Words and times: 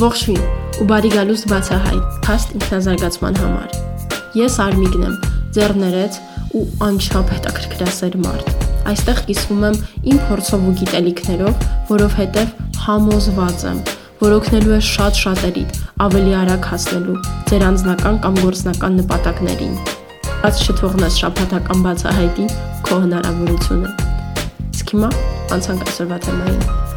Ողջույն 0.00 0.44
ու 0.80 0.84
բարի 0.88 1.08
գալուստ 1.12 1.46
բացահայտ 1.50 2.04
փաստ 2.24 2.52
ինքնազարգացման 2.56 3.34
համար։ 3.36 3.74
Ես 4.38 4.54
Արմիգն 4.64 5.02
եմ, 5.04 5.16
ձեռներեց 5.56 6.16
ու 6.56 6.62
անչափ 6.86 7.32
հետաքրքրասեր 7.34 8.16
մարդ։ 8.22 8.64
Այստեղ 8.92 9.20
կիսվում 9.28 9.66
եմ 9.68 9.76
իմ 10.12 10.20
փորձով 10.30 10.64
ու 10.70 10.74
գիտելիքներով, 10.80 11.66
որովհետև 11.90 12.54
համոզված 12.86 13.64
եմ, 13.70 13.82
որ 14.24 14.36
օգնելու 14.40 14.76
է 14.78 14.82
շատ 14.88 15.20
շատերիդ 15.20 15.80
ավելի 16.08 16.36
արագ 16.40 16.68
հասնելու 16.72 17.18
ձեր 17.50 17.64
անձնական 17.68 18.20
կամ 18.24 18.38
գործնական 18.40 19.00
նպատակներին։ 19.02 19.74
Բաց 20.40 20.62
չթողնես 20.64 21.20
շփաթական 21.24 21.84
բացահայտի 21.88 22.46
քո 22.88 23.02
հնարավորությունը։ 23.04 23.92
Իսկ 24.70 24.94
հիմա 24.96 25.12
անցանք 25.58 25.84
այսօրվա 25.90 26.24
թեմային։ 26.24 26.89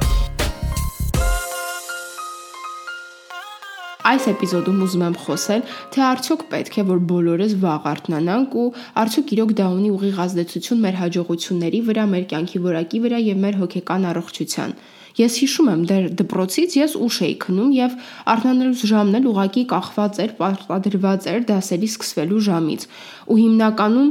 Այս 4.03 4.25
էպիզոդում 4.33 4.79
ուզում 4.83 5.03
եմ 5.07 5.13
խոսել, 5.23 5.61
թե 5.95 6.01
արդյոք 6.03 6.41
պետք 6.53 6.73
է 6.81 6.83
որ 6.89 7.03
բոլորս 7.11 7.53
վաղ 7.61 7.85
արթնանանք 7.93 8.57
ու 8.63 8.65
արդյոք 9.03 9.31
իրոք 9.35 9.53
դա 9.59 9.67
ունի 9.77 9.91
ուղիղ 9.93 10.19
ազդեցություն 10.23 10.83
մեր 10.83 10.97
հաջողությունների 11.03 11.79
վրա, 11.87 12.03
մեր 12.13 12.25
կյանքի 12.33 12.61
որակի 12.67 13.01
վրա 13.05 13.21
եւ 13.23 13.39
մեր 13.47 13.57
հոգեկան 13.63 14.07
առողջության։ 14.11 14.75
Ես 15.13 15.33
հիշում 15.43 15.67
եմ 15.69 15.81
դեռ 15.89 16.05
դպրոցից 16.19 16.75
ես 16.79 16.93
ուշ 17.05 17.17
էի 17.23 17.33
քնում 17.43 17.73
եւ 17.77 17.97
արթնանալուց 18.33 18.85
ժամն 18.91 19.17
էլ 19.19 19.27
ուղակի 19.29 19.63
կախված 19.71 20.21
էր, 20.23 20.31
պարտադրված 20.39 21.27
էր 21.33 21.43
դասերի 21.53 21.89
սկսվելու 21.93 22.41
ժամից։ 22.49 22.87
Ու 23.29 23.37
հիմնականում 23.43 24.09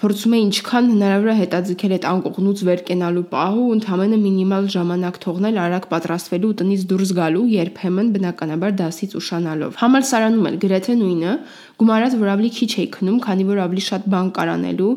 փորձում 0.00 0.34
էի 0.36 0.42
ինչքան 0.42 0.86
հնարավոր 0.92 1.30
է 1.32 1.34
հետաձգել 1.38 1.92
այդ 1.96 2.04
անկողնուց 2.10 2.60
վեր 2.68 2.80
կենալու 2.88 3.24
պահը 3.32 3.60
ու 3.62 3.72
ընդհանրապես 3.76 4.22
մինիմալ 4.22 4.68
ժամանակ 4.74 5.18
թողնել 5.24 5.58
արագ 5.62 5.88
պատրաստվելու 5.92 6.50
ու 6.52 6.56
տնից 6.62 6.86
դուրս 6.92 7.12
գալու, 7.18 7.42
երբեմն 7.52 8.08
բնականաբար 8.16 8.72
դասից 8.80 9.16
ուշանալով։ 9.20 9.76
Համալսարանում 9.82 10.48
էլ 10.52 10.56
գրեթե 10.62 10.96
նույնը, 11.02 11.34
գումարած 11.82 12.16
որ 12.22 12.30
ավելի 12.32 12.50
քիչ 12.56 12.70
էի 12.82 12.88
քնում, 12.96 13.18
քանի 13.26 13.44
որ 13.52 13.60
ավելի 13.62 13.82
շատ 13.88 14.02
բան 14.12 14.28
կար 14.36 14.52
անելու, 14.52 14.92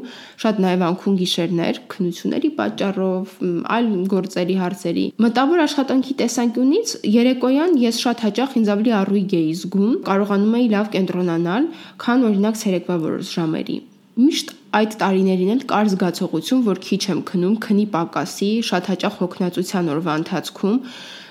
շատ 0.46 0.60
նաև 0.66 0.86
անքուն 0.86 1.16
գիշերներ, 1.22 1.80
քնությունների 1.96 2.50
պատճառով, 2.60 3.34
այլ 3.76 3.90
գործերի 4.16 4.56
հարցերի։ 4.62 5.06
Մտավոր 5.26 5.64
աշխատանքի 5.66 6.18
տեսանկյունից 6.22 6.94
երեկոյան 7.16 7.76
ես 7.86 8.02
շատ 8.06 8.24
հաճախ 8.26 8.56
ինձ 8.62 8.72
ավելի 8.76 8.96
առույգ 9.02 9.36
էի 9.40 9.56
զգում, 9.66 9.98
կարողանում 10.06 10.56
էի 10.62 10.70
լավ 10.76 10.94
կենտրոնանալ, 10.96 11.70
քան 12.06 12.30
օրինակ 12.30 12.62
ցերեկվա 12.62 13.02
որոշ 13.06 13.34
ժամերի։ 13.40 13.78
Միշտ 14.16 14.52
այդ 14.76 14.96
տարիներին 15.02 15.52
էլ 15.56 15.62
կար 15.72 15.92
զգացողություն, 15.96 16.64
որ 16.66 16.82
քիչ 16.86 17.04
եմ 17.12 17.20
քնում, 17.30 17.60
քնի 17.66 17.86
պակասի, 17.96 18.50
շատ 18.70 18.90
հաճախ 18.92 19.20
հոգնածության 19.22 19.94
օրվա 19.96 20.16
ընթացքում 20.22 20.80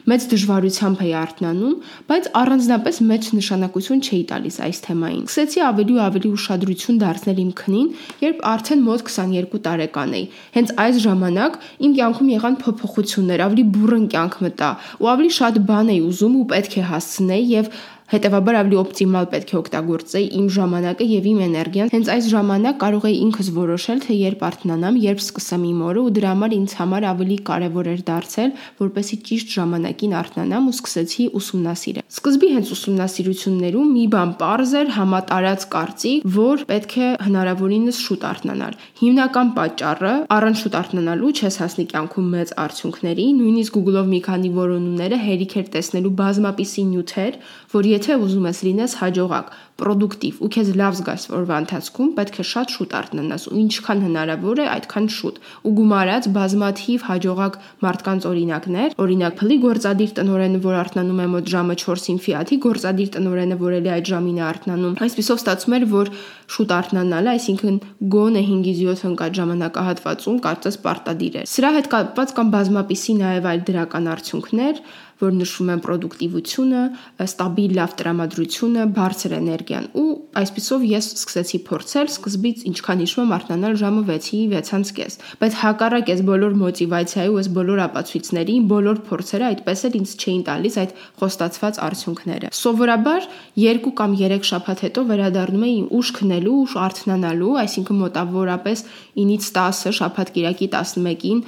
մեծ 0.05 0.25
դժվարությամբ 0.28 0.98
էի 1.00 1.12
արթնանում, 1.17 1.77
բայց 2.11 2.27
առանձնապես 2.41 2.98
մեծ 3.09 3.28
նշանակություն 3.39 4.03
չէի 4.05 4.19
տալիս 4.31 4.59
այս 4.67 4.81
թեմային։ 4.84 5.22
Սկսեցի 5.25 5.62
ավելի 5.65 5.95
ու 5.95 6.03
ավելի 6.05 6.33
ուշադրություն 6.37 6.98
դարձնել 7.00 7.41
իմ 7.45 7.53
քնին, 7.61 7.89
երբ 8.25 8.45
արդեն 8.53 8.84
մոտ 8.84 9.05
22 9.09 9.62
տարեկան 9.65 10.15
էի։ 10.20 10.27
Հենց 10.59 10.75
այս 10.84 11.00
ժամանակ 11.09 11.59
իմ 11.89 11.97
կյանքում 11.97 12.31
եղան 12.34 12.59
փոփոխություններ, 12.65 13.45
ավելի 13.48 13.65
բուրըն 13.78 14.06
կյանք 14.12 14.39
մտա, 14.45 14.70
ու 15.00 15.11
ավելի 15.15 15.33
շատ 15.41 15.61
բան 15.72 15.92
էի 15.95 16.00
ուզում 16.05 16.37
ու 16.37 16.47
պետք 16.53 16.77
է 16.84 16.87
հասցնեի 16.92 17.48
եւ 17.55 17.72
Հետևաբար 18.15 18.57
ավելի 18.61 18.77
օպտիմալ 18.79 19.25
պետք 19.33 19.48
է 19.51 19.57
օգտագործեի 19.59 20.27
իմ 20.39 20.45
ժամանակը 20.55 21.07
եւ 21.11 21.25
իմ 21.31 21.39
էներգիան։ 21.45 21.89
Հենց 21.95 22.11
այս 22.15 22.27
ժամանակ 22.31 22.77
կարող 22.79 23.06
էի 23.09 23.17
ինքս 23.25 23.48
որոշել, 23.56 24.03
թե 24.05 24.19
երբ 24.21 24.45
արթնանամ, 24.48 24.98
երբ 25.03 25.23
սկսեմ 25.25 25.65
իմ 25.67 25.81
օրը 25.89 26.05
ու 26.05 26.12
դրա 26.15 26.31
համար 26.34 26.55
ինձ 26.55 26.75
համար 26.79 27.06
ավելի 27.11 27.39
կարեւոր 27.48 27.89
էր 27.91 28.05
դարձել, 28.15 28.53
որպեսի 28.84 29.19
ճիշտ 29.27 29.55
ժամանակին 29.55 30.15
արթնանամ 30.15 30.69
ու 30.71 30.75
սկսեցի 30.79 31.27
ուսումնասիրել։ 31.43 32.06
Սկզբի 32.15 32.48
հենց 32.55 32.71
ուսումնասիրություններում 32.75 33.91
մի 33.98 34.05
բան 34.15 34.31
པարզ 34.39 34.75
էր 34.78 34.94
համատարած 34.94 35.67
կարծիք, 35.75 36.28
որ 36.38 36.65
պետք 36.71 36.94
է 36.94 37.09
հնարավորինս 37.25 37.99
շուտ 38.05 38.28
արթնանալ։ 38.31 38.78
Հիմնական 39.03 39.53
պատճառը 39.59 40.15
առանց 40.38 40.62
շուտ 40.62 40.78
արթնանալու 40.84 41.33
չես 41.34 41.59
հասնի 41.65 41.87
կյանքում 41.91 42.28
մեծ 42.34 42.55
արդյունքների, 42.65 43.27
նույնիսկ 43.43 43.75
Google-ով 43.75 44.09
մի 44.15 44.21
քանի 44.28 44.50
որոնումները 44.55 45.19
հերիք 45.25 45.55
էր 45.65 45.69
տեսնելու 45.75 46.15
բազմապիսի 46.21 46.84
նյութեր, 46.94 47.38
որ 47.75 47.88
եթե 47.94 48.03
ուզում 48.25 48.48
ես 48.50 48.59
լինես 48.66 48.97
հաջողակ, 49.00 49.53
պրոդուկտիվ 49.75 50.37
ու 50.45 50.49
քեզ 50.55 50.69
լավ 50.79 50.97
զգաս 50.99 51.23
օրվա 51.35 51.57
ընթացքում, 51.65 52.11
պետք 52.15 52.37
է 52.39 52.45
շատ 52.51 52.75
շուտ 52.75 52.93
արթնանաս 52.99 53.47
ու 53.51 53.57
ինչքան 53.59 54.03
հնարավոր 54.05 54.61
է, 54.62 54.67
այդքան 54.75 55.07
շուտ։ 55.15 55.41
Ու 55.67 55.73
գումարած 55.79 56.29
բազմաթիվ 56.37 57.07
հաջողակ 57.09 57.59
մարդկանց 57.85 58.27
օրինակներ, 58.31 58.95
օրինակ 59.05 59.35
փլի 59.41 59.57
գործադիր 59.65 60.12
տնորենը, 60.19 60.61
որ 60.65 60.79
արթնանում 60.85 61.23
է 61.25 61.27
մոտ 61.35 61.51
ժամը 61.55 61.77
4-ին 61.85 62.21
Fiat-ի 62.25 62.59
գործադիր 62.65 63.11
տնորենը, 63.19 63.59
որ 63.65 63.77
էլի 63.81 63.91
այդ 63.95 64.11
ժամին 64.15 64.39
է 64.39 64.45
արթնանում։ 64.55 64.95
Այսպեսով 65.05 65.43
ստացվում 65.43 65.75
էր, 65.75 65.87
որ 65.95 66.12
շուտ 66.55 66.75
արթնանալը, 66.79 67.35
այսինքն 67.35 67.77
գոնե 68.15 68.43
5-ից 68.55 68.79
7 68.95 69.09
ընկած 69.11 69.39
ժամանակահատվածում 69.41 70.39
կարծես 70.45 70.79
պարտադիր 70.85 71.39
է։ 71.41 71.45
Սրա 71.51 71.71
հետ 71.75 71.91
կապված 71.95 72.35
կամ 72.39 72.55
բազմապիսի 72.55 73.15
նաև 73.25 73.49
այլ 73.51 73.65
դրական 73.65 74.11
արդյունքներ, 74.15 74.83
որ 75.23 75.35
նշվում 75.39 75.71
են 75.75 75.83
պրոդուկտիվությունը, 75.85 76.83
ստաբիլ 77.25 77.75
լավ 77.79 77.93
տրամադրությունը, 78.01 78.87
բարձր 78.99 79.35
էներգիան 79.64 79.86
ու 79.97 80.08
այսպեսով 80.41 80.84
ես 80.88 81.06
սկսեցի 81.14 81.58
փորձել 81.69 82.08
սկզբից 82.12 82.62
ինչքան 82.69 83.00
հիշում 83.04 83.25
եմ 83.25 83.34
արթնանալ 83.36 83.75
ժամը 83.80 84.02
6-ի 84.08 84.41
6-ից 84.69 85.16
բայց 85.41 85.56
հակառակ 85.60 86.10
ես 86.12 86.20
բոլոր 86.28 86.56
մոտիվացիայի 86.60 87.32
ու 87.32 87.38
այս 87.41 87.48
բոլոր 87.56 87.82
ապացույցների, 87.84 88.56
բոլոր 88.75 89.00
փորձերը 89.08 89.47
այդպես 89.48 89.84
էլ 89.88 89.98
ինձ 90.00 90.14
չէին 90.20 90.44
տալիս 90.48 90.78
այդ 90.84 90.94
խոստացված 91.20 91.80
արդյունքները։ 91.88 92.52
Սովորաբար 92.60 93.28
2 93.64 93.94
կամ 94.00 94.16
3 94.25 94.48
շաբաթ 94.50 94.84
հետո 94.84 95.06
վերադառնում 95.10 95.69
էի 95.69 95.78
ուշ 95.98 96.08
քնելու, 96.19 96.56
ուշ 96.64 96.75
արթնանալու, 96.84 97.54
այսինքն 97.64 98.02
մոտավորապես 98.04 98.84
9-ից 99.20 99.52
10 99.54 99.96
շաբաթ 100.00 100.34
կիրակի 100.34 100.69
11-ին 100.75 101.41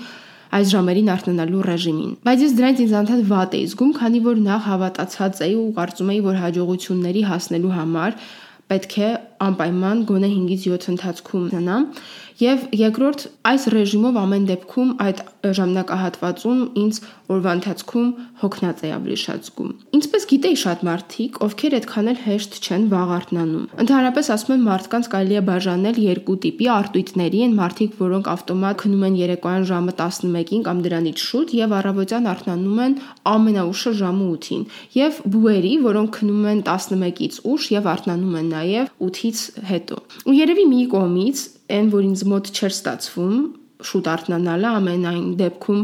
այս 0.57 0.73
ժամերին 0.73 1.13
արթնանալու 1.17 1.63
ռեժիմին։ 1.67 2.17
Բայց 2.27 2.43
ես 2.47 2.57
դրանից 2.57 2.83
ինձ 2.87 2.97
անդադ 3.01 3.23
վատ 3.31 3.55
էի 3.57 3.67
զգում, 3.73 3.93
քանի 4.01 4.21
որ 4.27 4.43
նախ 4.47 4.67
հավատացած 4.71 5.41
էի 5.47 5.55
ու 5.61 5.71
կարծում 5.77 6.13
էի, 6.17 6.21
որ 6.27 6.37
հաջողությունների 6.43 7.23
հասնելու 7.31 7.75
համար 7.77 8.19
պետք 8.67 8.95
է 8.99 9.09
անպայման 9.47 9.99
գոնե 10.09 10.29
5-ից 10.33 10.65
7 10.67 10.89
ընթացքում 10.93 11.43
ունենամ 11.47 11.85
եւ 12.37 12.65
երկրորդ 12.77 13.23
այս 13.49 13.63
ռեժիմով 13.73 14.17
ամեն 14.21 14.47
դեպքում 14.51 14.91
այդ 15.07 15.21
ժամանակահատվածում 15.57 16.59
ինձ 16.83 16.99
օրվա 17.33 17.53
ընթացքում 17.57 18.09
հոգնած 18.43 18.83
էի 18.87 18.93
ավելի 18.97 19.17
շատ 19.23 19.47
զգում։ 19.47 19.71
Ինչպես 19.97 20.27
գիտեի 20.33 20.59
շատ 20.63 20.83
մարդիկ, 20.87 21.39
ովքեր 21.47 21.77
այդքան 21.77 22.11
էլ 22.13 22.21
հեշտ 22.27 22.59
չեն 22.67 22.85
վաղ 22.93 23.13
արթնանում։ 23.17 23.65
Ընդհանրապես 23.87 24.31
ասում 24.37 24.55
են 24.57 24.67
մարդկանց 24.67 25.09
կարելի 25.17 25.37
է 25.37 25.43
բաժանել 25.47 26.01
երկու 26.07 26.37
տիպի 26.45 26.69
արտույտների, 26.77 27.41
են 27.47 27.57
մարդիկ, 27.57 27.97
որոնք 28.05 28.31
ավտոմատ 28.37 28.81
քնում 28.85 29.07
են 29.07 29.19
երեկոյան 29.23 29.67
ժամը 29.71 29.97
11-ին 29.97 30.65
կամ 30.67 30.85
դրանից 30.87 31.25
շուտ 31.27 31.57
եւ 31.57 31.77
առավոտյան 31.81 32.31
արթնանում 32.37 32.81
են 32.87 32.97
ամենաուշը 33.33 33.93
ժամը 34.03 34.29
8-ին, 34.37 34.65
եւ 34.97 35.21
բուերի, 35.37 35.75
որոնք 35.87 36.17
քնում 36.21 36.49
են 36.53 36.65
11-ից 36.67 37.41
ուշ 37.57 37.69
եւ 37.77 37.91
արթնանում 37.97 38.39
են 38.41 38.51
նաեւ 38.57 38.91
8-ից 39.11 39.45
հետո։ 39.73 40.01
Ու 40.27 40.37
երևի 40.37 40.67
մի 40.77 40.83
կողմից 40.97 41.47
այն, 41.73 41.89
որ 41.95 42.05
ինձ 42.07 42.23
մոտ 42.31 42.51
չէր 42.57 42.75
ստացվում 42.77 43.39
շուտ 43.87 44.11
արթնանալը 44.13 44.69
ամենայն 44.81 45.27
դեպքում 45.41 45.83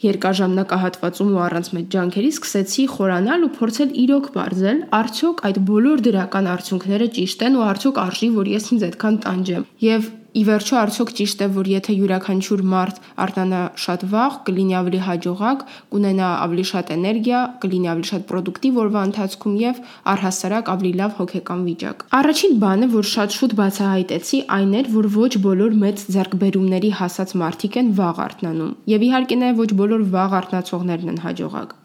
երկար 0.00 0.36
ժամանակահատվածում 0.38 1.32
ու 1.34 1.40
առանց 1.44 1.68
մեծ 1.76 1.88
ջանքերի 1.94 2.30
սկսեցի 2.34 2.84
խորանալ 2.94 3.42
ու 3.46 3.50
փորձել 3.56 3.90
իրոք 4.04 4.28
բարձել, 4.36 4.78
արդյոք 5.00 5.42
այդ 5.50 5.60
բոլոր 5.70 6.04
դրական 6.06 6.48
արդյունքները 6.54 7.08
ճիշտ 7.20 7.44
են 7.50 7.58
ու 7.60 7.66
արդյոք 7.68 8.00
արժի, 8.04 8.28
որ 8.40 8.50
ես 8.54 8.70
ինձ 8.70 8.86
այդքան 8.88 9.18
տանջեմ։ 9.26 9.66
Եվ 9.84 10.08
ի 10.30 10.42
վերջո 10.46 10.76
արդյոք 10.80 11.10
ճիշտ 11.18 11.40
է, 11.42 11.46
որ 11.56 11.68
եթե 11.70 11.94
յուրաքանչյուր 11.96 12.60
մարդ 12.72 12.98
արտանա 13.24 13.62
շատ 13.84 14.04
վաղ, 14.12 14.36
կլինի 14.46 14.76
ավելի 14.80 15.00
հաջողակ, 15.06 15.64
կունենա 15.94 16.28
ավելի 16.44 16.64
շատ 16.70 16.92
էներգիա, 16.96 17.40
կլինի 17.64 17.90
ավելի 17.94 18.08
շատ 18.10 18.26
պրոդուկտիվ 18.30 18.78
օրվա 18.84 19.02
ընթացքում 19.10 19.56
եւ 19.64 19.82
առհասարակ 20.14 20.70
ավելի 20.74 20.92
լավ 21.00 21.18
հոգեկան 21.18 21.66
վիճակ։ 21.70 22.06
Առաջին 22.20 22.56
բանը, 22.62 22.90
որ 22.94 23.10
շատ 23.10 23.36
շուտ 23.40 23.58
բացահայտեցի, 23.60 24.40
այն 24.60 24.72
էր, 24.80 24.94
որ 25.00 25.10
ոչ 25.18 25.32
բոլոր 25.50 25.76
մեծ 25.82 26.06
ձեռքբերումների 26.14 26.94
հասած 27.00 27.36
մարդիկ 27.42 27.82
են 27.82 27.92
վաղ 27.98 28.24
արթնանում։ 28.30 28.72
Եվ 28.94 29.06
իհարկե 29.10 29.42
նաեւ 29.44 29.62
ոչ 29.66 29.70
բոլոր 29.82 30.08
վաղ 30.14 30.40
արթնացողներն 30.40 31.14
են 31.14 31.22
հաջողակ։ 31.26 31.79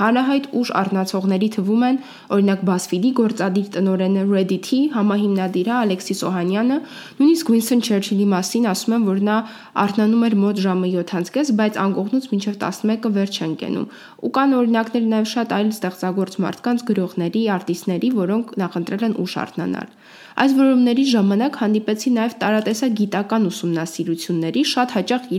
Հանրահայտ 0.00 0.46
ուժ 0.56 0.70
առնացողների 0.80 1.48
թվում 1.54 1.82
են 1.90 1.96
օրինակ 2.36 2.60
BuzzFeed-ի 2.68 3.10
գործադիր 3.20 3.66
տնօրենը 3.74 4.22
Reddit-ի 4.30 4.78
համահիմնադիրը 4.96 5.74
Ալեքսիս 5.76 6.22
Օհանյանը, 6.30 6.78
նույնիսկ 7.20 7.52
Winston 7.52 7.84
Churchill-ի 7.84 8.26
մասին 8.32 8.68
ասում 8.70 8.96
են, 8.96 9.04
որ 9.10 9.20
նա 9.28 9.36
արթնանում 9.84 10.24
էր 10.30 10.36
մոտ 10.44 10.62
ժամը 10.64 10.90
7-ից, 10.94 11.52
բայց 11.60 11.78
անկողնուց 11.84 12.30
մինչև 12.32 12.58
11-ը 12.64 13.12
վերջ 13.20 13.40
են 13.44 13.54
կենում։ 13.60 13.86
Ու 14.24 14.32
կան 14.40 14.56
օրինակներ 14.60 15.04
նաև 15.10 15.30
շատ 15.34 15.54
այլ 15.60 15.70
ստեղծագործ 15.74 16.34
մարդկանց, 16.46 16.84
գրողների, 16.90 17.42
արտիստների, 17.60 18.10
որոնք 18.20 18.56
նախընտրել 18.64 19.06
են 19.10 19.18
ուշ 19.20 19.36
արթնանալ։ 19.44 19.94
Այս 20.40 20.52
որոնումների 20.56 21.04
ժամանակ 21.10 21.60
հանդիպեցի 21.60 22.10
նաև 22.16 22.36
տարատեսակ 22.40 22.96
գիտական 23.00 23.48
ուսումնասիրությունների 23.50 24.64
շատ 24.72 24.96
հաճախ 24.96 25.30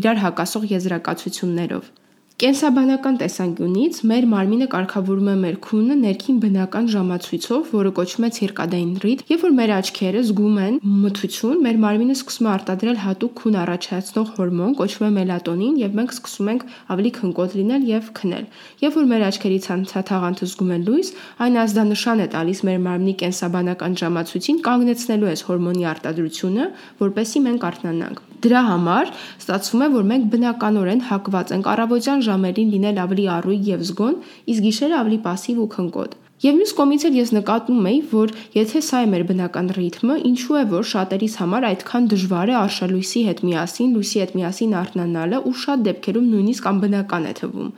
իրար 0.00 0.22
հակասող 0.26 0.68
եզրակացություններով։ 0.74 1.99
Կենսաբանական 2.40 3.18
տեսանկյունից 3.20 3.98
մեր 4.08 4.26
մարմինը 4.30 4.66
կարգավորում 4.72 5.26
է 5.28 5.32
մեր 5.40 5.56
քունը 5.66 5.96
ներքին 6.00 6.36
բնական 6.40 6.86
ժամացույցով, 6.88 7.66
որը 7.76 7.90
կոչվում 7.98 8.24
է 8.24 8.30
ցիրկադային 8.36 8.94
ռիթմ, 9.02 9.26
երբ 9.28 9.44
որ 9.44 9.52
մեր 9.58 9.72
աչքերը 9.76 10.22
զգում 10.30 10.56
են 10.62 10.78
մթություն, 11.02 11.58
մեր 11.66 11.80
մարմինը 11.84 12.16
սկսում 12.16 12.48
է 12.48 12.50
արտադրել 12.54 12.98
հատուկ 13.02 13.34
քուն 13.42 13.58
առաջացնող 13.60 14.32
հորմոն, 14.40 14.72
կոչվում 14.80 15.04
է 15.04 15.12
մելատոնին, 15.20 15.76
եւ 15.84 16.00
մենք 16.00 16.16
սկսում 16.16 16.50
ենք 16.54 16.64
ավելի 16.96 17.12
քնկոտ 17.20 17.58
լինել 17.60 17.86
եւ 17.90 18.10
քնել։ 18.16 18.48
Երբ 18.80 18.98
որ 19.00 19.12
մեր 19.12 19.26
աչքերի 19.28 19.60
ցանցաթաղանթը 19.68 20.48
զգում 20.48 20.72
է 20.72 20.80
լույս, 20.88 21.12
այն 21.44 21.60
ազդանշան 21.60 22.24
է 22.24 22.28
տալիս 22.40 22.64
մեր 22.70 22.82
մարմնի 22.88 23.14
կենսաբանական 23.20 24.00
ժամացույցին 24.00 24.64
կանգնեցնելու 24.64 25.30
այս 25.36 25.46
հորմոնի 25.50 25.88
արտադրությունը, 25.92 26.72
որպեսզի 27.04 27.46
մենք 27.50 27.70
արթնանանք։ 27.70 28.26
Դրա 28.40 28.60
համար 28.64 29.10
ստացվում 29.36 29.82
է, 29.84 29.86
որ 29.92 30.04
մենք 30.10 30.28
բնականորեն 30.32 31.00
հակված 31.10 31.50
ենք 31.56 31.66
առավոտյան 31.74 32.22
ժամերին 32.29 32.69
լինել 32.75 33.01
ավելի 33.05 33.25
առույգ 33.35 33.71
եւ 33.71 33.81
զգոն, 33.89 34.15
իսկ 34.53 34.61
գիշերը 34.65 34.95
ավելի 35.01 35.19
пассив 35.25 35.59
ու 35.65 35.67
քնկոտ։ 35.75 36.15
Եվ 36.45 36.55
մյուս 36.59 36.71
կողմից 36.77 37.03
էլ 37.07 37.15
ես 37.15 37.29
նկատում 37.35 37.85
եի, 37.89 37.99
որ 38.11 38.31
եթե 38.55 38.79
սա 38.85 38.99
է 39.05 39.09
մեր 39.11 39.23
բնական 39.29 39.69
ռիթմը, 39.77 40.15
ինչու 40.29 40.57
է 40.59 40.63
որ 40.73 40.87
շատերիս 40.91 41.35
համար 41.41 41.67
այդքան 41.69 42.09
դժվար 42.11 42.51
է 42.51 42.55
արշալույսի 42.59 43.21
հետ 43.29 43.39
միասին, 43.47 43.93
լույսի 43.95 44.19
հետ 44.23 44.33
միասին 44.35 44.75
արթնանալը 44.81 45.39
ու 45.47 45.55
շատ 45.63 45.85
դեպքերում 45.87 46.27
նույնիսկ 46.35 46.67
անբնական 46.75 47.29
է 47.31 47.33
թվում։ 47.39 47.69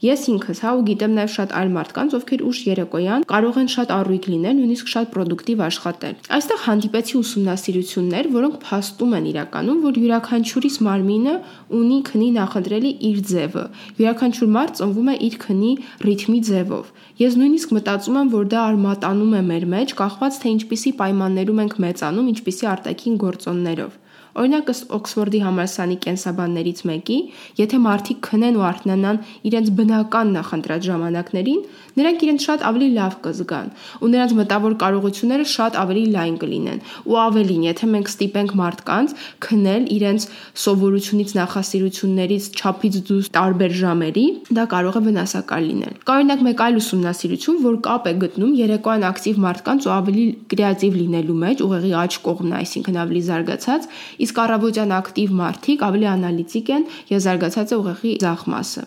Ես 0.00 0.22
ինքս 0.32 0.60
հա 0.64 0.70
ու 0.78 0.84
գիտեմ 0.88 1.12
նաև 1.12 1.32
շատ 1.32 1.50
այլ 1.60 1.70
մարդկանց, 1.74 2.14
ովքեր 2.16 2.42
ուշ 2.48 2.60
երեկոյան 2.70 3.24
կարող 3.28 3.56
են 3.60 3.66
շատ 3.72 3.90
առույգ 3.96 4.28
լինել, 4.32 4.54
նույնիսկ 4.60 4.88
շատ 4.92 5.10
պրոդուկտիվ 5.12 5.60
աշխատել։ 5.66 6.14
Այստեղ 6.36 6.62
հանդիպեցի 6.64 7.16
ուսումնասիրություններ, 7.20 8.30
որոնք 8.36 8.56
փաստում 8.64 9.12
են 9.20 9.28
իրականում, 9.30 9.82
որ 9.84 10.00
յուրաքանչյուրիս 10.00 10.80
մարմինը 10.88 11.34
ունի 11.80 11.98
քնի 12.08 12.28
նախընտրելի 12.40 12.92
իր 13.10 13.20
ձևը։ 13.28 13.64
Յուրաքանչյուր 14.00 14.50
մարդ 14.56 14.80
ծնվում 14.80 15.10
է 15.12 15.16
իր 15.28 15.36
քնի 15.44 15.72
ռիթմի 16.08 16.40
ձևով։ 16.48 16.92
Ես 17.20 17.40
նույնիսկ 17.44 17.74
մտածում 17.76 18.20
եմ, 18.24 18.34
որ 18.40 18.52
դա 18.56 18.60
արմատանում 18.72 19.34
է 19.36 19.42
մեր 19.52 19.72
մեջ, 19.76 19.98
կախված 20.00 20.40
թե 20.40 20.54
ինչպիսի 20.56 20.96
պայմաններում 21.04 21.64
ենք 21.68 21.80
մեծանում, 21.84 22.30
ինչպիսի 22.40 22.72
արտաքին 22.72 23.20
գործոններով։ 23.20 23.99
Օրինակ 24.38 24.70
ըստ 24.70 24.92
Օքսֆորդի 24.94 25.40
համալսարանի 25.42 25.96
կենսաբաններից 26.04 26.80
մեկի, 26.90 27.18
եթե 27.60 27.80
մարդիկ 27.86 28.18
քնեն 28.26 28.58
ու 28.60 28.64
արթնանան 28.70 29.18
իրենց 29.50 29.70
բնական 29.80 30.30
նախընտրած 30.36 30.86
ժամանակներին, 30.90 31.60
նրանք 32.00 32.22
իրենց 32.26 32.46
շատ 32.46 32.64
ավելի 32.70 32.88
լավ 32.94 33.14
կզգան 33.24 33.68
ու 34.00 34.10
նրանց 34.10 34.34
մտավոր 34.40 34.74
կարողությունները 34.80 35.46
շատ 35.50 35.78
ավելի 35.80 36.04
լայն 36.14 36.36
կլինեն։ 36.40 36.80
Ու 37.10 37.18
ավելին, 37.20 37.64
եթե 37.70 37.88
մենք 37.90 38.10
ստիպենք 38.10 38.54
մարդկանց 38.60 39.14
քնել 39.46 39.88
իրենց 39.96 40.26
սովորությունից, 40.60 41.34
նախասիրություններից, 41.40 42.44
չափից 42.60 42.94
դուրս 43.10 43.30
տարբեր 43.34 43.74
ժամերի, 43.80 44.24
դա 44.60 44.64
կարող 44.70 44.98
է 45.00 45.02
վնասակար 45.10 45.62
լինել։ 45.66 45.94
Կա 46.06 46.16
օրինակ 46.20 46.44
մեկ 46.46 46.62
այլ 46.66 46.80
ուսումնասիրություն, 46.80 47.60
որ 47.66 47.76
կապ 47.86 48.08
է 48.10 48.14
գտնում 48.24 48.52
երեկոյան 48.60 49.06
ակտիվ 49.10 49.40
մարդկանց 49.44 49.88
ու 49.90 49.92
ավելի 49.96 50.24
կրեատիվ 50.50 50.98
լինելու 51.00 51.38
մեջ, 51.40 51.62
ուղեղի 51.66 51.92
աջ 52.00 52.18
կողմն, 52.26 52.54
այսինքն 52.60 53.00
ավելի 53.00 53.22
զարգացած, 53.30 53.88
իսկ 54.26 54.40
առավոտյան 54.44 54.94
ակտիվ 55.00 55.34
մարդիկ 55.40 55.84
ավելի 55.90 56.08
անալիտիկ 56.10 56.72
են 56.76 56.84
եւ 57.10 57.22
զարգացած 57.26 57.70
է 57.70 57.78
ուղեղի 57.80 58.12
ձախ 58.24 58.42
մասը։ 58.54 58.82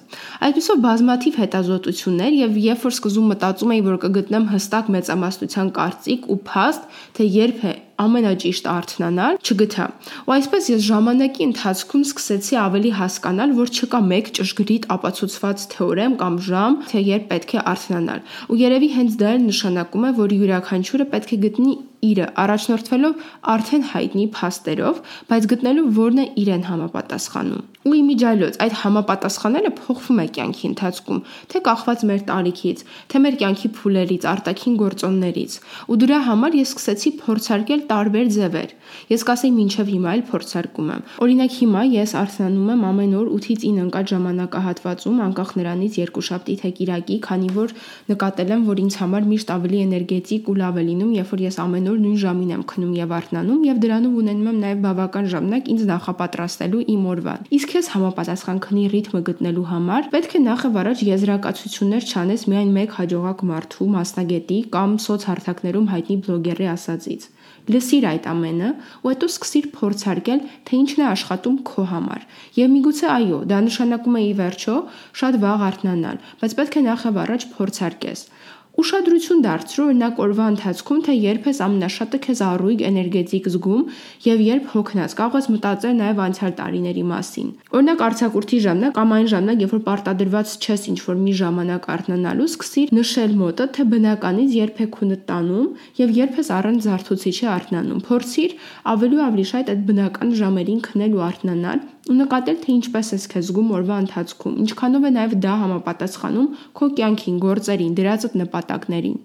Այսպեսով 0.48 0.84
բազմաթիվ 0.84 1.40
հետազոտություններ 1.44 2.38
եւ 2.44 2.60
երբ 2.64 2.84
որ 2.84 2.94
սկզբում 2.98 3.32
մտածում 3.34 3.74
էի, 3.74 3.82
որ 3.88 3.98
կգտնեմ 4.04 4.46
հստակ 4.54 4.94
մեծամասնության 4.98 5.74
կարծիք 5.80 6.30
ու 6.34 6.40
փաստ, 6.54 6.88
թե 7.18 7.28
երբ 7.34 7.64
է 7.64 7.74
ամենաճիշտ 8.04 8.68
արթնանալ, 8.74 9.38
չգտա։ 9.44 9.86
Ու 10.26 10.34
այսպես 10.34 10.70
ես 10.74 10.82
ժամանակի 10.88 11.46
ընթացքում 11.46 12.06
սկսեցի 12.10 12.58
ավելի 12.64 12.92
հասկանալ, 13.00 13.54
որ 13.60 13.72
չկա 13.78 14.02
մեկ 14.10 14.32
ճշգրիտ 14.40 14.90
ապացուցված 14.98 15.66
թեորեմ 15.76 16.18
կամ 16.24 16.38
ժամ, 16.50 16.78
թե 16.90 17.06
երբ 17.14 17.30
պետք 17.32 17.54
է 17.54 17.64
արթնանալ։ 17.74 18.28
Ու 18.50 18.60
երևի 18.64 18.92
հենց 18.98 19.18
դա 19.22 19.34
էլ 19.38 19.48
նշանակում 19.54 20.08
է, 20.10 20.14
որ 20.24 20.38
յուրաքանչյուրը 20.42 21.10
պետք 21.14 21.34
է 21.38 21.42
գտնի 21.48 21.76
իրը 22.08 22.26
առաջնորդվելով 22.44 23.28
արդեն 23.54 23.86
հայտնի 23.94 24.26
փաստերով, 24.38 25.04
բայց 25.30 25.48
գտնելու 25.54 25.86
որն 26.00 26.24
է 26.24 26.26
իրեն 26.44 26.68
համապատասխանում։ 26.70 27.64
Ու 27.84 27.94
իմիջայլոց 28.00 28.58
այդ 28.64 28.76
համապատասխանելը 28.80 29.72
փոխվում 29.76 30.20
է 30.24 30.26
կյանքի 30.36 30.66
ընթացքում, 30.70 31.18
թե 31.52 31.62
կախված 31.68 32.04
մեր 32.10 32.22
տարիքից, 32.30 32.84
թե 33.12 33.22
մեր 33.24 33.36
կյանքի 33.42 33.70
փուլերից, 33.78 34.28
արտաքին 34.34 34.78
գործոններից։ 34.84 35.58
Ու 35.92 35.98
դրա 36.04 36.20
համար 36.28 36.56
ես 36.60 36.72
սկսեցի 36.74 37.12
փորձարկել 37.24 37.82
տարբեր 37.92 38.30
ձևեր։ 38.38 38.70
Ես 39.12 39.26
կասեի 39.28 39.52
մինչև 39.58 39.92
հիմա 39.94 40.14
էլ 40.14 40.24
փորձարկում 40.32 40.90
եմ։ 40.94 41.04
Օրինակ 41.28 41.58
հիմա 41.60 41.82
ես 41.92 42.16
արթնանում 42.24 42.72
եմ 42.74 42.86
ամեն 42.88 43.14
օր 43.20 43.28
8-ից 43.34 43.66
9 43.68 43.84
ընկած 43.84 44.14
ժամանակահատվածում, 44.14 45.20
անկախ 45.28 45.54
նրանից 45.60 46.00
երկուշաբթի 46.04 46.56
թե 46.64 46.72
կիրակի, 46.80 47.18
քանի 47.28 47.50
որ 47.58 47.76
նկատել 48.14 48.54
եմ, 48.54 48.64
որ 48.70 48.84
ինձ 48.84 48.98
համար 49.04 49.28
միշտ 49.34 49.54
ավելի 49.54 49.80
էներգետիկ 49.84 50.50
ու 50.54 50.58
լավ 50.64 50.80
է 50.80 50.84
լինում, 50.88 51.14
երբ 51.20 51.34
որ 51.34 51.44
ես 51.44 51.60
ամեն 51.64 51.90
օր 51.93 51.93
նույն 52.04 52.18
ժամին 52.24 52.54
եմ 52.54 52.64
քնում 52.72 52.94
եւ 52.98 53.14
արթնանում 53.18 53.62
եւ 53.68 53.82
դրանով 53.84 54.18
ունենում 54.22 54.50
եմ 54.52 54.60
նաեւ 54.64 54.82
բավական 54.86 55.30
ժամանակ 55.34 55.70
ինձ 55.74 55.84
նախապատրաստելու 55.92 56.84
իմ 56.94 57.04
օրվան։ 57.14 57.46
Իսկ 57.58 57.76
ես 57.78 57.90
համապատասխան 57.94 58.62
քնի 58.66 58.86
ռիթմը 58.94 59.22
գտնելու 59.30 59.68
համար 59.74 60.10
պետք 60.14 60.34
է 60.34 60.42
նախ 60.48 60.66
եւ 60.68 60.80
առաջ 60.84 61.06
եզրակացություններ 61.14 62.10
չանես 62.14 62.48
միայն 62.54 62.74
մեկ 62.80 62.98
հաջողակ 63.04 63.46
մարդու, 63.54 63.88
մասնագետի 63.94 64.60
կամ 64.74 64.98
սոցհարթակներում 65.08 65.88
հայտնի 65.94 66.18
բլոգերի 66.24 66.70
ասածից 66.74 67.32
լսիր 67.72 68.06
այդ 68.10 68.26
ամենը 68.28 68.70
ու 69.04 69.12
հետո 69.14 69.28
սկսիր 69.32 69.68
փորձարկել, 69.78 70.40
թե 70.68 70.80
ինչն 70.84 71.04
է 71.04 71.06
աշխատում 71.08 71.58
քո 71.70 71.86
համար։ 71.94 72.26
Եվ 72.60 72.72
միգուցե 72.74 73.08
այո, 73.14 73.40
դա 73.52 73.60
նշանակում 73.68 74.18
է 74.20 74.24
ի 74.24 74.34
վերջո 74.40 74.76
շատ 75.22 75.38
վաղ 75.44 75.64
արթնանալ, 75.70 76.18
բայց 76.44 76.56
պետք 76.60 76.76
է 76.76 76.84
նախ 76.90 77.06
եւ 77.08 77.20
առաջ 77.24 77.46
փորձարկես։ 77.54 78.26
Ուշադրություն 78.74 79.42
դարձրու 79.46 79.84
օրինակ 79.86 80.20
օրվա 80.24 80.46
ընթացքում, 80.50 81.02
թե 81.06 81.14
երբ 81.14 81.44
ես 81.46 81.58
ամենաշատը 81.62 82.20
քեզ 82.24 82.40
առույգ 82.46 82.80
էներգետիկ 82.88 83.50
զգում 83.54 83.84
եւ 84.26 84.42
երբ 84.44 84.72
հոգնած։ 84.74 85.14
Կարող 85.20 85.38
ես 85.38 85.48
մտածել 85.54 85.94
նաեւ 86.00 86.22
անցյալ 86.24 86.56
տարիների 86.58 87.04
մասին։ 87.12 87.52
Օրինակ 87.78 88.02
արցակուրտի 88.08 88.60
ժամանակ 88.66 88.98
կամ 88.98 89.14
այն 89.14 89.30
ժամանակ, 89.34 89.62
երբ 89.64 89.76
որ 89.78 89.84
պարտադրված 89.94 90.56
չես 90.58 90.88
ինչ-որ 90.90 91.22
մի 91.22 91.34
ժամանակ 91.44 91.88
արթնանալու, 91.94 92.50
սկսիր 92.50 92.94
նշել 92.98 93.38
մոտը, 93.44 93.70
թե 93.78 93.88
բնականից 93.94 94.58
երբ 94.58 94.82
է 94.82 94.88
քունը 94.98 95.18
տանում 95.30 95.70
եւ 96.02 96.18
երբ 96.18 96.42
ես 96.42 96.54
առանց 96.58 96.88
զարթուցիչի 96.90 97.46
արթնանում։ 97.54 98.04
Փորձիր 98.10 98.58
ավելի 98.90 99.22
ու 99.22 99.26
ավելի 99.30 99.46
շատ 99.54 99.74
այդ 99.74 99.86
բնական 99.94 100.38
ժամերին 100.42 100.82
քնել 100.90 101.14
ու 101.14 101.28
արթնանալ 101.30 101.86
ու 102.04 102.16
նկատել, 102.20 102.58
թե 102.64 102.72
ինչպես 102.78 103.12
ես 103.16 103.26
քեզ 103.32 103.50
զգում 103.50 103.70
օրվա 103.78 103.98
ընթացքում, 104.04 104.56
ինչքանով 104.64 105.06
է 105.08 105.12
նաև 105.18 105.36
դա 105.44 105.54
համապատասխանում 105.64 106.50
քո 106.80 106.90
կյանքին, 106.98 107.38
գործերին, 107.44 107.94
դրածդ 108.00 108.36
նպատակներին։ 108.44 109.22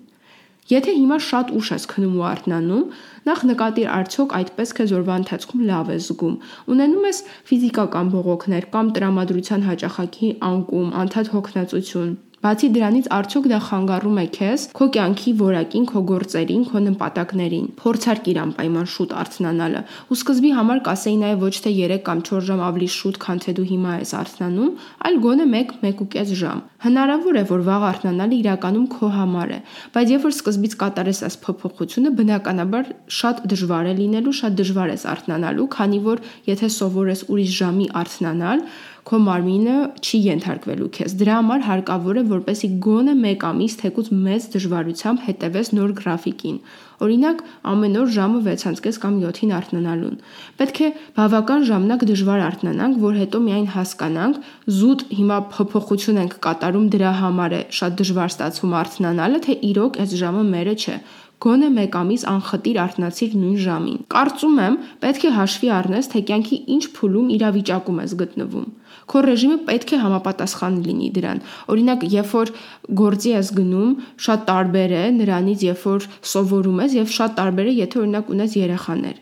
Եթե 0.68 0.92
հիմա 0.98 1.16
շատ 1.24 1.50
ուշ 1.58 1.68
ես 1.72 1.84
քնում 1.88 2.16
ու 2.20 2.24
արթնանում, 2.28 2.82
նախ 3.28 3.44
նկատիր 3.50 3.88
արդյոք 3.98 4.34
այդպես 4.38 4.74
քեզ 4.78 4.90
օրվա 4.98 5.14
ընթացքում 5.22 5.62
լավ 5.70 5.92
ես 5.94 6.08
զգում։ 6.12 6.34
Ունենում 6.76 7.06
ես 7.08 7.20
ֆիզիկական 7.48 8.12
բողոքներ 8.14 8.68
կամ 8.76 8.92
տրամադրության 8.98 9.64
հաճախակի 9.68 10.28
անկում, 10.52 10.90
անդադ 11.02 11.32
հոգնածություն, 11.34 12.12
Բացի 12.38 12.68
դրանից 12.70 13.06
արդյոք 13.10 13.46
դա 13.50 13.58
խանգարում 13.66 14.18
է 14.22 14.24
քեզ, 14.36 14.64
քո 14.78 14.86
կյանքի 14.94 15.30
որակին, 15.40 15.86
քո 15.90 16.02
գործերին, 16.06 16.60
քո 16.70 16.82
նպատակներին։ 16.84 17.64
Փորձարկիր 17.80 18.38
անպայման 18.44 18.86
շուտ 18.94 19.14
արթնանալը։ 19.22 19.80
Ու 20.06 20.18
սկզբի 20.18 20.52
համար 20.58 20.82
կասեի 20.86 21.16
նաև 21.18 21.42
ոչ 21.42 21.52
թե 21.64 21.72
3 21.78 21.98
կամ 22.06 22.22
4 22.28 22.46
ժամ 22.48 22.62
ավելի 22.68 22.88
շուտ, 22.94 23.18
քան 23.26 23.42
թե 23.42 23.54
դու 23.58 23.66
հիմա 23.72 23.96
ես 23.98 24.12
արթնանում, 24.22 24.70
այլ 25.08 25.18
գոնե 25.26 25.48
1-1.5 25.50 26.36
ժամ։ 26.38 26.62
Հնարավոր 26.78 27.38
է, 27.42 27.42
որ 27.50 27.64
վաղ 27.66 27.86
արթնանալը 27.88 28.38
իրականում 28.38 28.86
քո 28.94 29.08
համար 29.18 29.48
է, 29.50 29.58
բայց 29.98 30.12
երբ 30.14 30.26
որ 30.28 30.34
սկզբից 30.38 30.76
կատարես 30.78 31.22
այս 31.26 31.36
փոփոխությունը, 31.42 32.12
բնականաբար 32.22 32.92
շատ 33.18 33.42
դժվար 33.50 33.88
է 33.90 33.94
լինելու, 33.98 34.36
շատ 34.38 34.58
դժվար 34.62 34.94
է 34.94 34.98
արթնանալու, 35.10 35.66
քանի 35.74 35.98
որ 36.06 36.22
եթե 36.46 36.70
սովորես 36.78 37.24
ուրիշ 37.34 37.58
ժամի 37.58 37.88
արթնանալ, 37.98 38.62
քո 39.08 39.18
մարմինը 39.24 39.74
չի 40.04 40.18
ենթարկվելու 40.26 40.86
քեզ։ 40.96 41.12
Դրա 41.20 41.36
համար 41.38 41.62
հարկավոր 41.64 42.18
է, 42.20 42.22
որպեսի 42.32 42.68
գոնե 42.84 43.14
1 43.30 43.44
ամիս 43.48 43.76
թեկուզ 43.80 44.10
մեծ 44.26 44.48
դժվարությամբ 44.54 45.22
հետևես 45.28 45.70
նոր 45.78 45.94
գրաֆիկին։ 46.00 46.58
Օրինակ, 47.06 47.40
ամեն 47.72 47.96
օր 48.02 48.08
ժամը 48.16 48.40
6:30 48.48 48.98
կամ 49.04 49.14
7-ին 49.22 49.54
արթնանալուն։ 49.58 50.16
Պետք 50.58 50.80
է 50.82 50.88
բավական 51.18 51.64
ժամանակ 51.70 52.04
դժվար 52.10 52.42
արթնանանք, 52.48 52.98
որ 53.06 53.14
հետո 53.22 53.40
միայն 53.46 53.68
հասկանանք, 53.78 54.42
զուտ 54.78 55.04
հիմա 55.18 55.38
փոփոխություն 55.56 56.20
ենք 56.24 56.36
կատարում 56.48 56.90
դրա 56.98 57.12
համար 57.22 57.54
է 57.54 57.62
շատ 57.78 57.96
դժվար 58.02 58.34
ստացվում 58.34 58.76
արթնանալը, 58.82 59.40
թե 59.48 59.58
իրոք 59.72 60.02
այս 60.04 60.18
ժամը 60.20 60.44
մերը 60.52 60.76
չէ 60.82 60.98
գոնե 61.44 61.68
մեկ 61.70 61.96
ամիս 61.98 62.22
անխտիր 62.32 62.78
արթնացիր 62.82 63.34
նույն 63.38 63.58
ժամին։ 63.62 63.98
Կարծում 64.10 64.56
եմ, 64.64 64.78
պետք 65.04 65.26
է 65.28 65.30
հաշվի 65.36 65.68
առնես, 65.78 66.08
թե 66.14 66.22
կյանքի 66.30 66.58
ինչ 66.74 66.84
փուլում 66.98 67.28
իրավիճակում 67.36 68.00
ես 68.02 68.14
գտնվում։ 68.22 68.66
Քո 69.08 69.22
ռեժիմը 69.24 69.58
պետք 69.68 69.94
է 69.96 70.00
համապատասխան 70.02 70.74
լինի 70.88 71.08
դրան։ 71.18 71.38
Օրինակ, 71.74 72.02
երբ 72.14 72.34
որ 72.38 72.52
գործի 73.00 73.30
ես 73.34 73.52
գնում, 73.58 73.94
շատ 74.26 74.42
տարբեր 74.50 74.92
է 74.98 75.04
նրանից, 75.20 75.64
երբ 75.68 75.86
որ 75.88 76.08
սովորում 76.32 76.82
ես, 76.84 76.98
եւ 76.98 77.14
շատ 77.18 77.38
տարբեր 77.38 77.70
է, 77.70 77.72
եթե 77.78 78.02
օրինակ 78.02 78.34
ունես 78.36 78.58
երեխաներ։ 78.58 79.16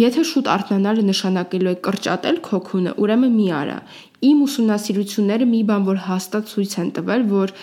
Եթե 0.00 0.22
շուտ 0.30 0.48
արթնանալը 0.54 1.04
նշանակելու 1.06 1.70
է 1.70 1.76
կրճատել 1.86 2.36
քո 2.46 2.58
քունը, 2.70 2.92
ուրեմն 3.04 3.32
մի 3.36 3.46
արա։ 3.60 3.78
Իմ 4.30 4.42
ուսումնասիրությունները 4.46 5.48
մի 5.50 5.62
բան 5.70 5.86
որ 5.90 6.02
հաստատ 6.06 6.50
ցույց 6.50 6.76
են 6.80 6.90
տվել, 6.98 7.24
որ 7.30 7.54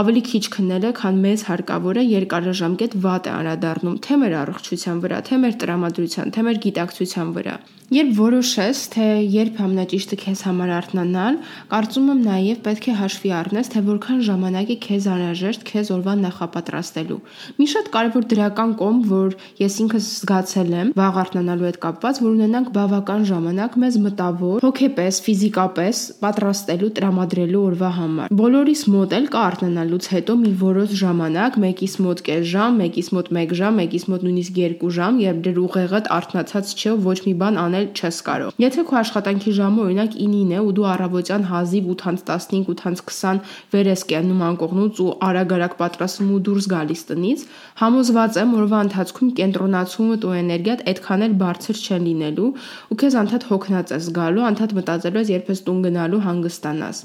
ավելի 0.00 0.22
քիչ 0.28 0.44
քնելը, 0.56 0.92
քան 1.00 1.20
մեզ 1.24 1.44
հարկավոր 1.50 2.00
է, 2.00 2.04
երկարաժամկետ 2.16 2.96
վատ 3.06 3.28
է 3.28 3.34
անդրադառնում 3.36 3.98
թե 4.06 4.20
մեր 4.22 4.36
առողջության 4.42 5.02
վրա, 5.04 5.20
թե 5.28 5.40
մեր 5.44 5.58
տրամադրության, 5.62 6.32
թե 6.36 6.46
մեր 6.48 6.62
գիտակցության 6.66 7.34
վրա։ 7.36 7.56
Երբ 7.86 8.16
որոշես, 8.18 8.78
թե 8.90 9.04
երբ 9.30 9.58
ամենաճիշտը 9.62 10.16
քեզ 10.18 10.40
համար 10.42 10.70
արթնանալ, 10.74 11.36
կարծում 11.70 12.06
եմ 12.10 12.22
նաև 12.26 12.56
պետք 12.64 12.86
է 12.90 12.94
հաշվի 12.98 13.30
առնես, 13.38 13.68
թե 13.70 13.82
որքան 13.86 14.22
ժամանակ 14.26 14.72
է 14.74 14.76
քեզ 14.82 15.04
անհրաժեշտ 15.12 15.62
քեզ 15.68 15.92
օրվան 15.94 16.24
նախապատրաստելու։ 16.26 17.18
Մի 17.60 17.66
շատ 17.70 17.90
կարևոր 17.94 18.26
դրական 18.32 18.72
կողմ, 18.80 18.98
որ 19.12 19.36
ես 19.62 19.76
ինքս 19.86 20.08
զգացել 20.16 20.74
եմ 20.82 20.90
վաղ 20.98 21.20
արթնանալու 21.22 21.68
հետ 21.70 21.78
կապված, 21.86 22.20
որ 22.26 22.34
ունենանք 22.34 22.72
բավական 22.74 23.22
ժամանակ 23.30 23.78
մեզ 23.86 24.00
մտավոր, 24.02 24.66
հոգեպես, 24.66 25.22
ֆիզիկապես 25.30 26.02
պատրաստելու, 26.26 26.90
տրամադրելու 26.98 27.62
օրվա 27.70 27.92
համար։ 28.02 28.34
Բոլորիս 28.42 28.82
մոտ 28.96 29.16
էլ 29.20 29.30
կա 29.30 29.46
արթնանալուց 29.46 30.10
հետո 30.16 30.36
մի 30.42 30.52
որոշ 30.66 30.98
ժամանակ, 31.06 31.60
մեկից 31.66 31.96
մոտ 32.02 32.26
կես 32.26 32.50
ժամ, 32.50 32.82
մեկից 32.82 33.08
մոտ 33.14 33.32
1 33.46 33.56
ժամ, 33.62 33.80
մեկից 33.86 34.06
մոտ 34.10 34.26
նույնիսկ 34.26 34.60
2 34.82 34.92
ժամ, 34.96 35.22
երբ 35.26 35.40
դեր 35.46 35.60
ուղեղդ 35.66 36.10
արթնացած 36.16 36.74
չէ, 36.76 36.94
ոչ 37.06 37.18
մի 37.26 37.34
բան 37.36 37.60
անել 37.66 37.75
անել 37.76 37.88
չես 37.96 38.18
կարող։ 38.26 38.56
Եթե 38.62 38.82
քո 38.88 38.96
աշխատանքի 39.00 39.52
ժամը 39.56 39.80
օրինակ 39.86 40.14
9-ին 40.16 40.52
է 40.56 40.60
ու 40.64 40.72
դու 40.76 40.86
առավոտյան 40.92 41.44
հազիվ 41.50 41.88
8:15, 41.92 42.62
8:20 42.72 43.40
վեր 43.72 43.90
ես 43.92 44.02
կենում 44.10 44.40
անկողնուց 44.46 45.00
ու 45.04 45.08
արագ-արագ 45.26 45.74
պատրաստվում 45.80 46.30
ու 46.36 46.40
դուրս 46.46 46.66
գալիս 46.72 47.02
տնից, 47.10 47.40
համոզված 47.80 48.38
եմ 48.40 48.54
օրվա 48.56 48.80
ընթացքում 48.86 49.30
կենտրոնացումդ 49.40 50.26
ու 50.26 50.34
էներգիատ 50.40 50.80
այդքան 50.86 51.24
էլ 51.26 51.34
բարձր 51.42 51.76
չեն 51.86 52.02
լինելու 52.06 52.50
ու 52.86 52.98
քեզ 53.00 53.14
անդադ 53.20 53.42
հոգնած 53.50 53.92
ես 53.96 54.06
գալու, 54.16 54.44
անդադ 54.46 54.70
մտածելու 54.76 55.22
ես 55.26 55.30
երբ 55.36 55.50
ես 55.52 55.60
տուն 55.66 55.80
գնալու 55.86 56.22
հանգստանաս։ 56.26 56.96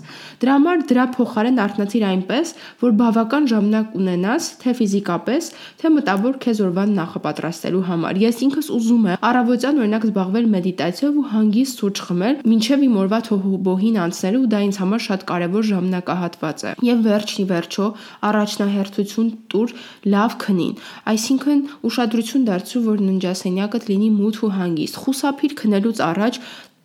Դրա 0.42 0.54
համար 0.62 0.86
դրա 0.92 1.06
փոխարեն 1.16 1.62
արթնացիր 1.66 2.04
այնպես, 2.12 2.54
որ 2.82 2.92
բավական 3.02 3.44
ժամանակ 3.52 3.96
ունենաս 4.02 4.50
թե 4.62 4.72
ֆիզիկապես, 4.82 5.44
թե 5.82 5.92
մտավոր 5.98 6.40
քեզ 6.46 6.62
օրվան 6.68 6.96
նախապատրաստելու 7.02 7.86
համար։ 7.92 8.22
Ես 8.22 8.42
ինքս 8.48 8.72
ուզում 8.78 9.08
եմ 9.12 9.26
առավոտյան 9.32 9.82
օրինակ 9.82 10.06
զբաղվել 10.12 10.48
մեդիտացիայով 10.62 11.16
ու 11.18 11.26
հանգիստ 11.32 11.82
սուրճ 11.82 12.02
խմել, 12.06 12.36
ինչև 12.56 12.84
իմ 12.86 12.96
օրվա 13.02 13.20
թոհուբոհին 13.28 13.98
անցնելու 14.06 14.42
ու 14.42 14.50
դա 14.52 14.60
ինձ 14.68 14.78
համար 14.82 15.02
շատ 15.06 15.26
կարևոր 15.32 15.66
ժամանակահատված 15.72 16.62
է։ 16.62 16.74
Եվ 16.88 17.00
վերջի 17.08 17.46
վերջո 17.52 17.86
առաջնահերթություն 18.30 19.30
տուր 19.52 19.74
լավ 20.16 20.36
քնին, 20.46 20.74
այսինքն 21.12 21.64
ուշադրություն 21.92 22.46
դարձրու, 22.52 22.84
որ 22.92 23.06
ննջասենյակդ 23.10 23.88
լինի 23.92 24.10
մութ 24.22 24.42
ու 24.42 24.52
հանգիստ։ 24.62 25.02
Խուսափիր 25.02 25.58
քնելուց 25.62 26.04
առաջ 26.12 26.42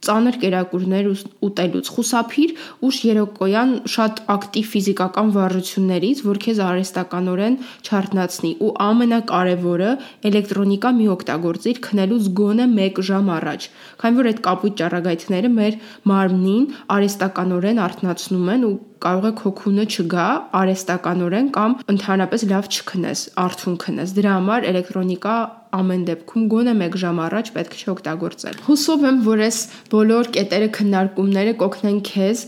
ծանր 0.07 0.37
կերակուրներ 0.43 1.07
ուտելուց 1.47 1.89
խուսափիր 1.95 2.51
ուշ 2.87 2.99
երեկոյան 3.07 3.71
շատ 3.95 4.21
ակտիվ 4.35 4.67
ֆիզիկական 4.73 5.31
վարժություններից, 5.37 6.21
որ 6.27 6.41
քեզ 6.45 6.61
արհեստականորեն 6.67 7.57
չարթնացնի 7.87 8.53
ու 8.67 8.73
ամենակարևորը 8.87 9.91
էլեկտրոնիկա 10.31 10.93
մի 11.01 11.09
օգտագործիր 11.17 11.81
քնելուց 11.89 12.29
գոնե 12.43 12.67
1 12.87 13.03
ժամ 13.11 13.33
առաջ, 13.37 13.71
քանի 14.03 14.21
որ 14.21 14.31
այդ 14.33 14.43
կապույտ 14.47 14.79
ճառագայթները 14.83 15.55
մեր 15.57 15.81
մարմնին 16.13 16.69
արհեստականորեն 16.97 17.83
արթնացնում 17.87 18.53
են 18.57 18.69
ու 18.71 18.77
կարող 19.07 19.27
է 19.31 19.33
քո 19.41 19.55
քունը 19.63 19.87
չգա 19.87 20.27
արհեստականորեն 20.61 21.49
կամ 21.57 21.79
ընդհանրապես 21.95 22.47
լավ 22.53 22.69
չքնես, 22.75 23.25
արթուն 23.47 23.77
քնես։ 23.87 24.15
Դրա 24.19 24.37
համար 24.37 24.69
էլեկտրոնիկա 24.73 25.37
ամեն 25.77 26.05
դեպքում 26.11 26.47
գոնե 26.53 26.75
1 26.87 27.01
ժամ 27.03 27.19
առաջ 27.27 27.51
պետք 27.57 27.75
չէ 27.77 27.89
օգտագործել։ 27.95 28.61
Հուսով 28.67 29.05
եմ, 29.11 29.19
որ 29.27 29.43
այս 29.47 29.59
բոլոր 29.93 30.31
կետերը 30.37 30.69
քննարկումները 30.77 31.57
կօգնեն 31.63 32.01
քեզ 32.11 32.47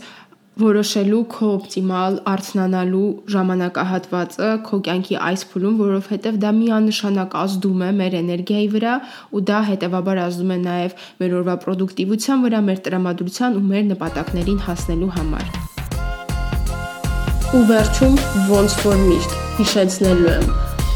որոշելու 0.59 1.19
քո 1.31 1.49
օպտիմալ 1.55 2.17
արթնանալու 2.27 3.09
ժամանակահատվածը 3.33 4.49
քո 4.67 4.79
կյանքի 4.87 5.17
այս 5.29 5.45
փուլում, 5.53 5.79
որովհետև 5.85 6.41
դա 6.43 6.53
միանշանակ 6.59 7.39
ազդում 7.45 7.87
է 7.87 7.91
մեր 8.01 8.19
էներգիայի 8.19 8.69
վրա 8.75 8.99
ու 9.31 9.43
դա 9.53 9.63
հետևաբար 9.71 10.23
ազդում 10.27 10.55
է 10.57 10.61
նաև 10.67 11.09
մեր 11.23 11.39
օրվա 11.39 11.59
պրոդուկտիվության 11.63 12.47
վրա, 12.47 12.63
մեր 12.69 12.85
տրամադրության 12.89 13.59
ու 13.59 13.67
մեր 13.73 13.91
նպատակներին 13.95 14.63
հասնելու 14.67 15.13
համար։ 15.19 15.77
Ու 17.49 17.59
վերջում 17.65 18.17
ոնց 18.45 18.73
որ 18.85 18.99
միշտ 19.07 19.31
հիշեցնելու 19.57 20.27
եմ. 20.35 20.43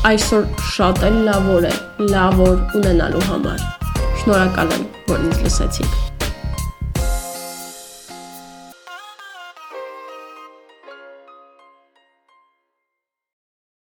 Այսօր 0.05 0.45
շատ 0.75 1.01
էլ 1.09 1.17
լավ 1.25 1.49
օր 1.55 1.67
է 1.71 1.73
լավ 2.13 2.45
օր 2.45 2.61
ունենալու 2.77 3.25
համար։ 3.31 3.67
Շնորհակալ 4.21 4.77
եմ, 4.77 4.89
որ 5.09 5.29
ինձ 5.31 5.45
լսեցիք։ 5.47 6.12